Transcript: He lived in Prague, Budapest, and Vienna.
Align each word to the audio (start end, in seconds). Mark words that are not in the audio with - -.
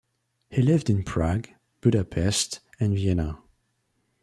He 0.49 0.63
lived 0.63 0.89
in 0.89 1.03
Prague, 1.03 1.49
Budapest, 1.79 2.59
and 2.79 2.95
Vienna. 2.95 3.37